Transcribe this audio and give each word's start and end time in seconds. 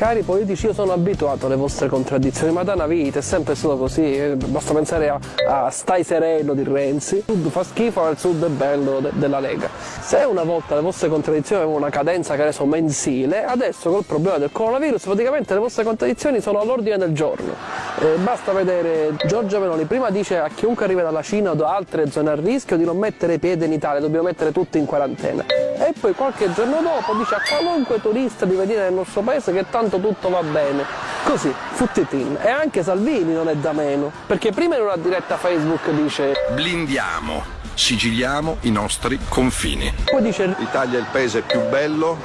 Cari 0.00 0.22
politici, 0.22 0.64
io 0.64 0.72
sono 0.72 0.92
abituato 0.92 1.44
alle 1.44 1.56
vostre 1.56 1.86
contraddizioni, 1.88 2.54
ma 2.54 2.62
da 2.62 2.72
una 2.72 2.86
vita 2.86 3.18
è 3.18 3.22
sempre 3.22 3.54
stato 3.54 3.76
così. 3.76 4.16
eh, 4.16 4.34
Basta 4.34 4.72
pensare 4.72 5.10
a, 5.10 5.20
a 5.46 5.68
Stai 5.68 6.04
sereno 6.04 6.54
di 6.54 6.64
Renzi. 6.64 7.16
Il 7.16 7.24
sud 7.26 7.50
fa 7.50 7.62
schifo, 7.62 8.00
ma 8.00 8.08
il 8.08 8.16
sud 8.16 8.42
è 8.42 8.48
bello 8.48 9.00
de- 9.00 9.10
della 9.12 9.40
Lega. 9.40 9.68
Se 10.00 10.24
una 10.26 10.42
volta 10.42 10.74
le 10.74 10.80
vostre 10.80 11.10
contraddizioni 11.10 11.60
avevano 11.60 11.84
una 11.84 11.92
cadenza 11.94 12.34
che 12.34 12.40
adesso 12.40 12.64
mensile, 12.64 13.44
adesso 13.44 13.90
col 13.90 14.06
problema 14.06 14.38
del 14.38 14.48
coronavirus 14.50 15.02
praticamente 15.02 15.52
le 15.52 15.60
vostre 15.60 15.84
contraddizioni 15.84 16.40
sono 16.40 16.60
all'ordine 16.60 16.96
del 16.96 17.12
giorno. 17.12 17.52
Eh, 18.00 18.16
basta 18.22 18.52
vedere 18.52 19.14
Giorgia 19.26 19.58
Meloni, 19.58 19.84
prima 19.84 20.08
dice 20.08 20.38
a 20.38 20.48
chiunque 20.48 20.86
arriva 20.86 21.02
dalla 21.02 21.20
Cina 21.20 21.50
o 21.50 21.54
da 21.54 21.76
altre 21.76 22.10
zone 22.10 22.30
a 22.30 22.34
rischio 22.36 22.78
di 22.78 22.86
non 22.86 22.96
mettere 22.96 23.38
piede 23.38 23.66
in 23.66 23.72
Italia, 23.74 24.00
dobbiamo 24.00 24.24
mettere 24.24 24.50
tutti 24.50 24.78
in 24.78 24.86
quarantena. 24.86 25.44
E 25.82 25.94
poi 25.98 26.12
qualche 26.12 26.52
giorno 26.52 26.82
dopo 26.82 27.14
dice 27.14 27.36
a 27.36 27.40
qualunque 27.40 28.02
turista 28.02 28.44
di 28.44 28.54
venire 28.54 28.82
nel 28.82 28.92
nostro 28.92 29.22
paese 29.22 29.50
che 29.50 29.64
tanto 29.70 29.98
tutto 29.98 30.28
va 30.28 30.42
bene. 30.42 30.84
Così, 31.24 31.50
futtitin. 31.72 32.36
E 32.42 32.50
anche 32.50 32.82
Salvini 32.82 33.32
non 33.32 33.48
è 33.48 33.56
da 33.56 33.72
meno, 33.72 34.12
perché 34.26 34.52
prima 34.52 34.76
in 34.76 34.82
una 34.82 34.96
diretta 34.96 35.38
Facebook 35.38 35.88
dice, 35.92 36.34
Blindiamo, 36.52 37.42
sigiliamo 37.72 38.58
i 38.60 38.70
nostri 38.70 39.18
confini. 39.26 39.90
poi 40.04 40.20
dice 40.20 40.54
L'Italia 40.58 40.98
è 40.98 41.00
il 41.00 41.06
paese 41.10 41.40
più 41.40 41.60
bello 41.70 42.18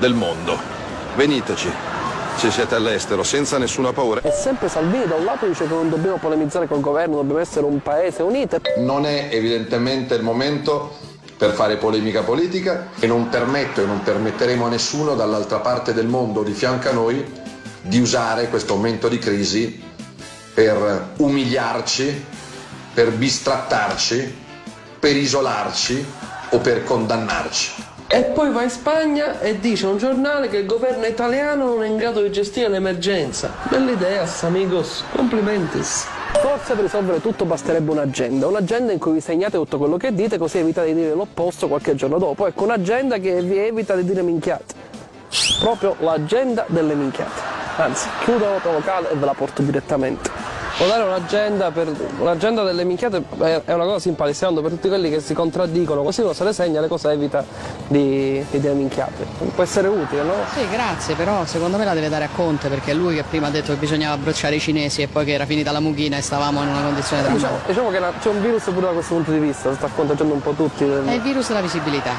del 0.00 0.14
mondo. 0.14 0.58
Veniteci, 1.14 1.70
se 2.34 2.50
siete 2.50 2.74
all'estero, 2.74 3.22
senza 3.22 3.56
nessuna 3.56 3.92
paura. 3.92 4.20
E 4.20 4.32
sempre 4.32 4.68
Salvini 4.68 5.06
da 5.06 5.14
un 5.14 5.24
lato 5.24 5.46
dice 5.46 5.68
che 5.68 5.72
non 5.72 5.88
dobbiamo 5.88 6.16
polemizzare 6.16 6.66
col 6.66 6.80
governo, 6.80 7.14
dobbiamo 7.16 7.38
essere 7.38 7.66
un 7.66 7.80
paese 7.80 8.22
unito. 8.22 8.58
Non 8.78 9.06
è 9.06 9.28
evidentemente 9.30 10.16
il 10.16 10.24
momento 10.24 11.10
per 11.42 11.54
fare 11.54 11.76
polemica 11.76 12.22
politica 12.22 12.90
e 13.00 13.08
non 13.08 13.28
permetto 13.28 13.82
e 13.82 13.84
non 13.84 14.00
permetteremo 14.00 14.66
a 14.66 14.68
nessuno 14.68 15.16
dall'altra 15.16 15.58
parte 15.58 15.92
del 15.92 16.06
mondo 16.06 16.44
di 16.44 16.52
fianco 16.52 16.88
a 16.88 16.92
noi 16.92 17.20
di 17.80 17.98
usare 17.98 18.48
questo 18.48 18.76
momento 18.76 19.08
di 19.08 19.18
crisi 19.18 19.82
per 20.54 21.14
umiliarci, 21.16 22.24
per 22.94 23.10
bistrattarci, 23.10 24.36
per 25.00 25.16
isolarci 25.16 26.06
o 26.50 26.58
per 26.58 26.84
condannarci. 26.84 27.72
E 28.06 28.22
poi 28.22 28.52
va 28.52 28.62
in 28.62 28.70
Spagna 28.70 29.40
e 29.40 29.58
dice 29.58 29.86
a 29.86 29.88
un 29.88 29.98
giornale 29.98 30.48
che 30.48 30.58
il 30.58 30.66
governo 30.66 31.06
italiano 31.06 31.64
non 31.64 31.82
è 31.82 31.88
in 31.88 31.96
grado 31.96 32.22
di 32.22 32.30
gestire 32.30 32.68
l'emergenza. 32.68 33.52
Bella 33.68 33.90
idea, 33.90 34.28
amigos. 34.42 35.02
Complimentis. 35.10 36.06
Forse 36.40 36.74
per 36.74 36.82
risolvere 36.82 37.20
tutto 37.20 37.44
basterebbe 37.44 37.90
un'agenda, 37.90 38.46
un'agenda 38.46 38.92
in 38.92 38.98
cui 38.98 39.12
vi 39.12 39.20
segnate 39.20 39.56
tutto 39.56 39.78
quello 39.78 39.96
che 39.96 40.14
dite 40.14 40.38
così 40.38 40.58
evitate 40.58 40.88
di 40.88 40.94
dire 40.94 41.14
l'opposto 41.14 41.68
qualche 41.68 41.94
giorno 41.94 42.18
dopo. 42.18 42.46
Ecco, 42.46 42.64
un'agenda 42.64 43.18
che 43.18 43.40
vi 43.42 43.58
evita 43.58 43.94
di 43.94 44.04
dire 44.04 44.22
minchiate. 44.22 44.74
Proprio 45.60 45.96
l'agenda 46.00 46.64
delle 46.68 46.94
minchiate. 46.94 47.40
Anzi, 47.76 48.08
chiudo 48.24 48.44
la 48.44 48.72
locale 48.72 49.10
e 49.10 49.14
ve 49.14 49.24
la 49.24 49.34
porto 49.34 49.62
direttamente. 49.62 50.41
Votare 50.78 51.02
un'agenda, 51.04 51.70
per, 51.70 51.92
un'agenda 52.18 52.62
delle 52.64 52.82
minchiate 52.84 53.22
è 53.38 53.72
una 53.72 53.84
cosa 53.84 53.98
simpatica, 54.00 54.50
per 54.52 54.70
tutti 54.70 54.88
quelli 54.88 55.10
che 55.10 55.20
si 55.20 55.34
contraddicono, 55.34 56.02
così 56.02 56.22
uno 56.22 56.32
se 56.32 56.42
le 56.44 56.52
segna, 56.52 56.80
le 56.80 56.88
cose 56.88 57.10
evita 57.10 57.44
di, 57.86 58.44
di 58.50 58.58
dire 58.58 58.72
minchiate. 58.72 59.26
Può 59.54 59.62
essere 59.62 59.86
utile, 59.88 60.22
no? 60.22 60.32
Sì, 60.52 60.66
grazie, 60.70 61.14
però 61.14 61.44
secondo 61.44 61.76
me 61.76 61.84
la 61.84 61.92
deve 61.94 62.08
dare 62.08 62.24
a 62.24 62.28
Conte 62.34 62.68
perché 62.68 62.92
è 62.92 62.94
lui 62.94 63.14
che 63.14 63.22
prima 63.22 63.46
ha 63.48 63.50
detto 63.50 63.72
che 63.72 63.78
bisognava 63.78 64.16
bruciare 64.16 64.56
i 64.56 64.60
cinesi 64.60 65.02
e 65.02 65.08
poi 65.08 65.24
che 65.24 65.32
era 65.32 65.44
finita 65.46 65.70
la 65.72 65.80
mucchina 65.80 66.16
e 66.16 66.20
stavamo 66.22 66.62
in 66.62 66.68
una 66.68 66.80
condizione 66.82 67.22
Diciamo, 67.22 67.38
drammatica. 67.38 67.68
diciamo 67.68 67.90
che 67.90 67.98
la- 67.98 68.12
c'è 68.20 68.28
un 68.30 68.40
virus 68.42 68.62
pure 68.64 68.80
da 68.80 68.92
questo 68.92 69.14
punto 69.14 69.30
di 69.30 69.38
vista, 69.38 69.74
sta 69.74 69.88
contagiando 69.94 70.34
un 70.34 70.40
po' 70.42 70.52
tutti. 70.52 70.84
È 70.84 71.12
il 71.12 71.20
virus 71.20 71.48
della 71.48 71.60
visibilità. 71.60 72.12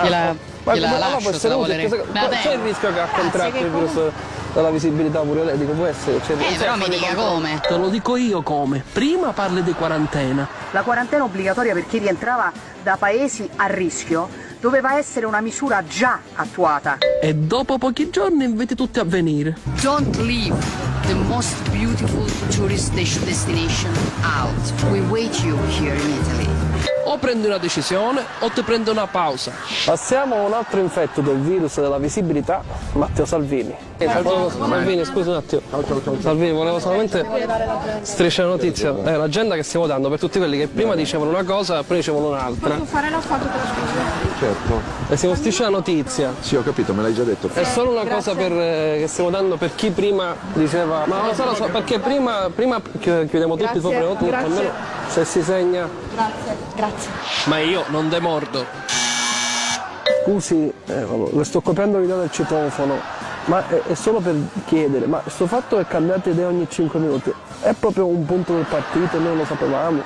Gliela, 0.00 0.28
Ah, 0.28 0.34
Ma 0.64 0.74
gliela 0.74 0.88
allora 0.94 1.08
lascio 1.14 1.32
se 1.38 1.48
la 1.48 1.56
Ma 1.56 1.66
c'è 1.66 2.52
il 2.54 2.60
rischio 2.62 2.92
che 2.92 3.00
ha 3.00 3.08
contratto 3.08 3.50
che 3.50 3.58
il 3.58 3.70
virus 3.70 3.90
comunque- 3.92 4.40
della 4.52 4.70
visibilità 4.70 5.20
pure 5.20 5.44
lei, 5.44 5.58
dico 5.58 5.72
può 5.72 5.86
essere. 5.86 6.20
Cioè, 6.24 6.36
Eh, 6.36 6.56
però 6.56 6.76
mi 6.76 6.88
dica 6.88 7.14
come. 7.14 7.60
Te 7.66 7.76
lo 7.76 7.88
dico 7.88 8.16
io 8.16 8.42
come. 8.42 8.82
Prima 8.92 9.32
parli 9.32 9.62
di 9.62 9.72
quarantena. 9.72 10.46
La 10.72 10.82
quarantena 10.82 11.24
obbligatoria 11.24 11.72
per 11.74 11.86
chi 11.86 11.98
rientrava 11.98 12.52
da 12.82 12.96
paesi 12.98 13.48
a 13.56 13.66
rischio 13.66 14.28
doveva 14.60 14.96
essere 14.96 15.26
una 15.26 15.40
misura 15.40 15.82
già 15.86 16.18
attuata. 16.34 16.98
E 17.20 17.34
dopo 17.34 17.78
pochi 17.78 18.10
giorni 18.10 18.44
inviti 18.44 18.74
tutti 18.74 18.98
a 18.98 19.04
venire. 19.04 19.56
Don't 19.80 20.16
leave 20.18 20.54
the 21.06 21.14
most 21.14 21.61
beautiful 21.72 22.26
tourist 22.50 22.92
des- 22.94 23.24
destination 23.24 23.90
out. 24.22 24.52
We 24.92 25.00
wait 25.10 25.42
you 25.42 25.56
here 25.68 25.94
in 25.94 26.10
Italy. 26.20 26.48
O 27.04 27.18
prendi 27.18 27.46
una 27.46 27.58
decisione 27.58 28.22
o 28.40 28.48
ti 28.50 28.62
prendi 28.62 28.90
una 28.90 29.06
pausa. 29.06 29.52
Passiamo 29.84 30.36
a 30.36 30.40
un 30.42 30.52
altro 30.52 30.80
infetto 30.80 31.20
del 31.20 31.38
virus 31.38 31.80
della 31.80 31.98
visibilità, 31.98 32.62
Matteo 32.92 33.24
Salvini. 33.24 33.74
Salvini, 33.98 35.04
scusa 35.04 35.30
un 35.30 35.36
attimo. 35.36 35.60
Salvini, 36.20 36.52
volevo 36.52 36.78
solamente 36.78 37.24
strisciare 38.02 38.48
la 38.48 38.54
notizia. 38.54 38.94
È 39.02 39.16
l'agenda 39.16 39.54
che 39.56 39.62
stiamo 39.62 39.86
dando 39.86 40.08
per 40.08 40.18
tutti 40.18 40.38
quelli 40.38 40.58
che 40.58 40.68
prima 40.68 40.94
dicevano 40.94 41.30
una 41.30 41.44
cosa 41.44 41.80
e 41.80 41.82
poi 41.82 41.96
dicevano 41.96 42.28
un'altra. 42.28 42.78
fare 42.84 43.10
la 43.10 43.20
foto 43.20 43.46
per 43.46 43.56
la 43.56 44.38
Certo. 44.38 44.80
E 45.08 45.16
stiamo 45.16 45.34
strisciando 45.34 45.72
la 45.72 45.78
notizia. 45.78 46.32
Sì, 46.40 46.56
ho 46.56 46.62
capito, 46.62 46.92
me 46.94 47.02
l'hai 47.02 47.14
già 47.14 47.22
detto. 47.22 47.48
È 47.52 47.64
solo 47.64 47.90
una 47.90 48.06
cosa 48.06 48.34
per, 48.34 48.52
eh, 48.52 48.96
che 49.00 49.06
stiamo 49.06 49.30
dando 49.30 49.56
per 49.56 49.74
chi 49.74 49.90
prima 49.90 50.34
diceva 50.54 51.04
ma 51.06 51.32
so, 51.34 51.44
lo 51.44 51.54
so, 51.66 51.70
perché 51.70 51.98
prima, 51.98 52.50
prima 52.54 52.80
chi- 52.80 53.26
chiudiamo 53.26 53.56
tutti, 53.56 53.78
poi 53.78 53.90
prendiamo 53.90 54.14
tutto, 54.14 54.26
grazie. 54.26 54.46
almeno 54.46 54.70
se 55.08 55.24
si 55.24 55.42
segna. 55.42 55.88
Grazie, 56.12 56.56
grazie. 56.74 57.10
Ma 57.44 57.58
io 57.58 57.84
non 57.88 58.08
demordo. 58.08 58.64
Scusi, 60.22 60.72
eh, 60.86 61.06
le 61.32 61.44
sto 61.44 61.60
copiando 61.60 61.98
l'idea 61.98 62.16
del 62.16 62.30
citofono, 62.30 62.94
ma 63.46 63.66
è, 63.68 63.82
è 63.88 63.94
solo 63.94 64.20
per 64.20 64.34
chiedere, 64.64 65.06
ma 65.06 65.18
questo 65.18 65.46
fatto 65.46 65.76
che 65.76 65.86
cambiate 65.86 66.30
idea 66.30 66.46
ogni 66.46 66.66
5 66.68 66.98
minuti 67.00 67.32
è 67.62 67.72
proprio 67.78 68.06
un 68.06 68.24
punto 68.24 68.54
del 68.54 68.64
partito 68.64 69.18
noi 69.18 69.28
non 69.28 69.36
lo 69.38 69.44
sapevamo? 69.44 70.02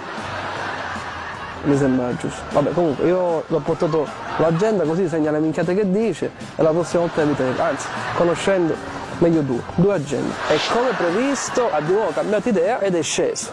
Mi 1.62 1.76
sembra 1.76 2.14
giusto. 2.16 2.42
Vabbè, 2.52 2.72
comunque 2.72 3.06
io 3.06 3.44
l'ho 3.46 3.58
portato 3.58 4.06
l'agenda 4.38 4.84
così 4.84 5.08
segna 5.08 5.30
le 5.30 5.40
minchiate 5.40 5.74
che 5.74 5.90
dice 5.90 6.30
e 6.54 6.62
la 6.62 6.70
prossima 6.70 7.02
volta 7.02 7.22
eviterete. 7.22 7.60
Anzi, 7.60 7.86
conoscendo 8.14 8.74
meglio 9.18 9.40
due, 9.40 9.60
due 9.76 9.94
agende. 9.94 10.32
E 10.48 10.58
come 10.72 10.90
previsto 10.96 11.70
ha 11.70 11.80
di 11.80 11.92
nuovo 11.92 12.10
cambiato 12.12 12.48
idea 12.48 12.80
ed 12.80 12.94
è 12.94 13.02
sceso. 13.02 13.52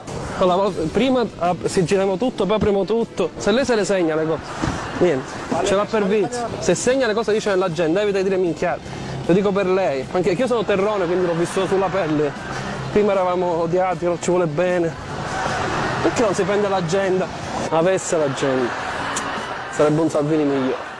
Prima 0.91 1.25
ah, 1.39 1.55
si 1.65 1.85
girano 1.85 2.17
tutto, 2.17 2.45
poi 2.45 2.55
apriamo 2.55 2.85
tutto. 2.85 3.31
Se 3.37 3.51
lei 3.51 3.65
se 3.65 3.75
le 3.75 3.85
segna 3.85 4.15
le 4.15 4.25
cose, 4.25 4.41
niente, 4.99 5.31
ce 5.63 5.75
l'ha 5.75 5.85
per 5.85 6.05
vizio. 6.05 6.47
Se 6.59 6.75
segna 6.75 7.07
le 7.07 7.13
cose 7.13 7.31
dice 7.33 7.49
nell'agenda, 7.49 8.01
evita 8.01 8.17
di 8.17 8.23
dire 8.23 8.37
minchiate. 8.37 9.01
Lo 9.25 9.33
dico 9.33 9.51
per 9.51 9.67
lei, 9.67 10.05
anche 10.11 10.31
io 10.31 10.47
sono 10.47 10.63
terrone, 10.63 11.05
quindi 11.05 11.25
l'ho 11.25 11.35
visto 11.35 11.65
sulla 11.65 11.87
pelle. 11.87 12.31
Prima 12.91 13.13
eravamo 13.13 13.61
odiati, 13.61 14.05
non 14.05 14.17
ci 14.21 14.29
vuole 14.29 14.47
bene. 14.47 14.93
Perché 16.01 16.21
non 16.21 16.33
si 16.33 16.43
prende 16.43 16.67
l'agenda? 16.67 17.25
Avesse 17.69 18.17
l'agenda. 18.17 18.69
Sarebbe 19.71 20.01
un 20.01 20.09
Salvini 20.09 20.43
migliore. 20.43 20.92